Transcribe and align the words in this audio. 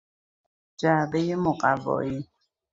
جعبهی 0.79 1.35
مقوایی 1.35 2.27